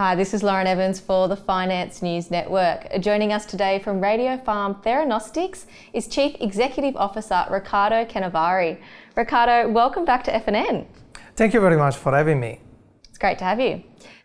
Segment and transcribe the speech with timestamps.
[0.00, 2.88] Hi, this is Lauren Evans for the Finance News Network.
[3.00, 8.80] Joining us today from Radiopharm Theranostics is Chief Executive Officer Riccardo Canevari.
[9.14, 10.86] Ricardo, welcome back to FNN.
[11.36, 12.62] Thank you very much for having me.
[13.10, 13.82] It's great to have you.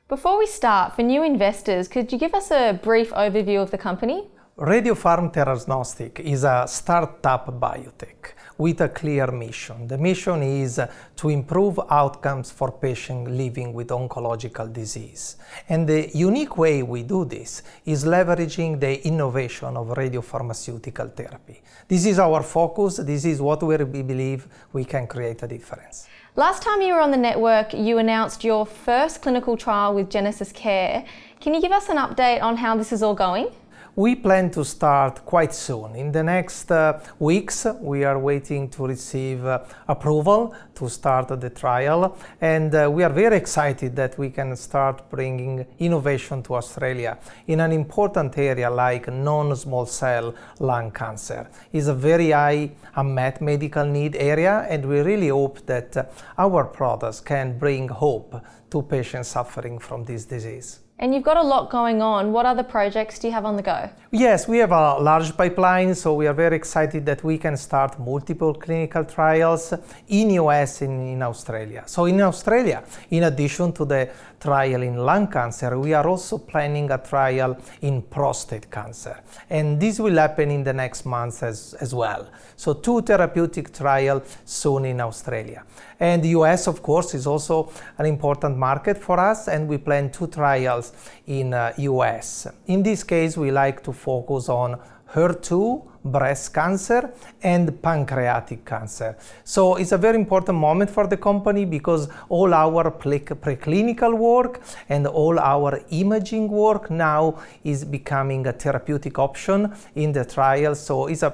[0.07, 3.78] Before we start, for new investors, could you give us a brief overview of the
[3.78, 4.30] company?
[4.57, 9.85] Radiopharm Theranostics is a startup biotech with a clear mission.
[9.85, 10.79] The mission is
[11.17, 15.36] to improve outcomes for patients living with oncological disease.
[15.68, 21.61] And the unique way we do this is leveraging the innovation of radiopharmaceutical therapy.
[21.89, 22.96] This is our focus.
[23.04, 26.07] This is what we believe we can create a difference.
[26.37, 30.54] Last time you were on the network, you announced your first clinical trial with Genesis
[30.54, 31.04] Care.
[31.41, 33.49] Can you give us an update on how this is all going?
[33.97, 35.95] We plan to start quite soon.
[35.95, 41.49] In the next uh, weeks, we are waiting to receive uh, approval to start the
[41.49, 47.17] trial, and uh, we are very excited that we can start bringing innovation to Australia
[47.47, 51.49] in an important area like non-small cell lung cancer.
[51.71, 56.03] It's a very high unmet medical need area, and we really hope that uh,
[56.37, 60.84] our products can bring hope to patients suffering from this disease.
[60.97, 62.31] And you've got a lot going on.
[62.31, 63.89] What other projects do you have on the go?
[64.11, 67.99] Yes, we have a large pipeline, so we are very excited that we can start
[67.99, 69.73] multiple clinical trials
[70.07, 71.83] in US and in Australia.
[71.85, 76.89] So in Australia, in addition to the trial in lung cancer, we are also planning
[76.91, 79.19] a trial in prostate cancer.
[79.49, 82.30] And this will happen in the next months as, as well.
[82.55, 85.65] So two therapeutic trials soon in Australia.
[85.99, 90.09] And the US, of course, is also an important market for us, and we plan
[90.11, 90.84] two trials
[91.28, 92.47] in uh, US.
[92.67, 94.80] In this case, we like to focus on
[95.14, 97.11] HER2, breast cancer,
[97.42, 99.17] and pancreatic cancer.
[99.44, 105.08] So it's a very important moment for the company because all our preclinical work and
[105.08, 110.75] all our imaging work now is becoming a therapeutic option in the trial.
[110.75, 111.33] So it's a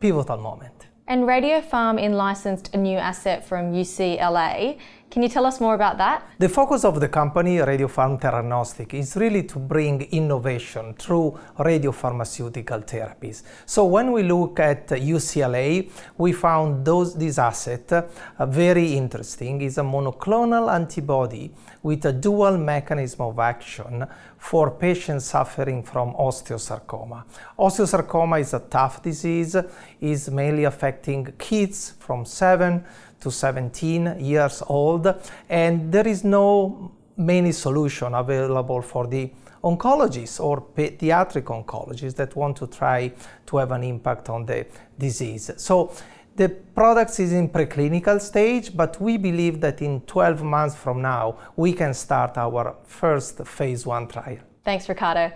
[0.00, 0.80] pivotal moment.
[1.06, 4.78] And Radiopharm in licensed a new asset from UCLA.
[5.10, 6.22] Can you tell us more about that?
[6.38, 13.42] The focus of the company, Radiopharm Theranostic, is really to bring innovation through radiopharmaceutical therapies.
[13.66, 19.60] So when we look at UCLA, we found those, this asset uh, very interesting.
[19.62, 21.50] It's a monoclonal antibody
[21.82, 24.06] with a dual mechanism of action
[24.38, 27.24] for patients suffering from osteosarcoma.
[27.58, 29.56] Osteosarcoma is a tough disease,
[30.00, 32.84] is mainly affecting kids from 7
[33.20, 35.14] to 17 years old,
[35.48, 39.30] and there is no many solution available for the
[39.62, 43.12] oncologists or pediatric oncologists that want to try
[43.46, 44.66] to have an impact on the
[44.98, 45.50] disease.
[45.58, 45.92] So
[46.36, 51.36] the product is in preclinical stage, but we believe that in 12 months from now,
[51.56, 54.38] we can start our first phase one trial.
[54.64, 55.32] Thanks, Riccardo.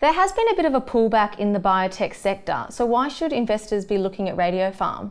[0.00, 3.32] There has been a bit of a pullback in the biotech sector, so why should
[3.32, 5.10] investors be looking at Radiopharm?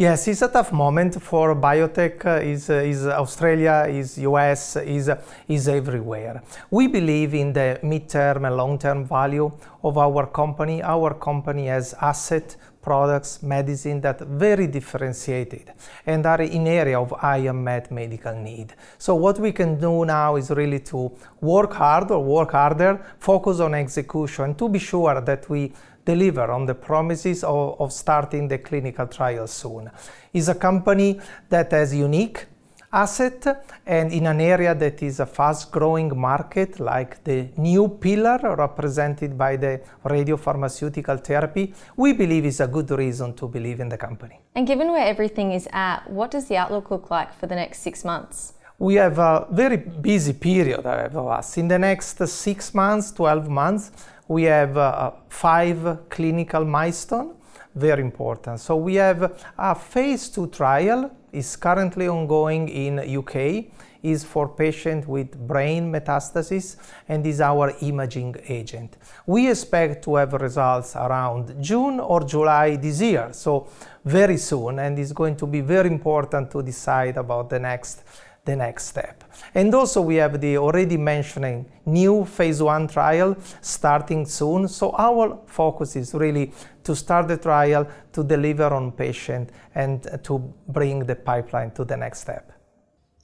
[0.00, 2.24] Yes, it's a tough moment for biotech.
[2.24, 6.40] Uh, is uh, is Australia, is US, is uh, is everywhere.
[6.70, 9.50] We believe in the midterm and long-term value
[9.82, 10.80] of our company.
[10.84, 15.72] Our company has asset, products, medicine that very differentiated
[16.06, 18.74] and are in area of high unmet medical need.
[18.98, 23.60] So what we can do now is really to work hard or work harder, focus
[23.60, 25.72] on execution, to be sure that we
[26.04, 29.90] deliver on the promises of, of starting the clinical trial soon.
[30.32, 32.46] It's a company that has unique
[32.92, 38.38] asset and in an area that is a fast growing market like the new pillar
[38.56, 43.98] represented by the radiopharmaceutical therapy we believe is a good reason to believe in the
[43.98, 44.40] company.
[44.54, 47.80] And given where everything is at what does the outlook look like for the next
[47.80, 48.54] six months?
[48.78, 53.48] We have a very busy period ahead of us in the next six months 12
[53.48, 53.90] months
[54.28, 57.34] we have uh, five clinical milestones,
[57.78, 58.60] very important.
[58.60, 63.66] So we have a phase two trial is currently ongoing in UK
[64.02, 66.76] is for patients with brain metastasis
[67.08, 68.96] and is our imaging agent.
[69.26, 73.68] We expect to have results around June or July this year, so
[74.04, 78.04] very soon, and it's going to be very important to decide about the next
[78.48, 79.24] the next step.
[79.54, 84.68] And also we have the already mentioning new phase one trial starting soon.
[84.68, 86.52] So our focus is really
[86.84, 91.96] to start the trial, to deliver on patient and to bring the pipeline to the
[91.96, 92.52] next step.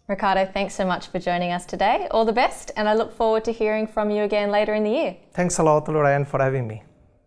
[0.06, 2.08] Riccardo, thanks so much for joining us today.
[2.10, 4.90] All the best, and I look forward to hearing from you again later in the
[4.90, 5.16] year.
[5.32, 6.82] Thanks a lot, Lorraine, for having me.